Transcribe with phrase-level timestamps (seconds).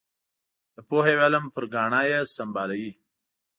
[0.75, 2.91] د پوهې او علم پر ګاڼه یې سمبالوي.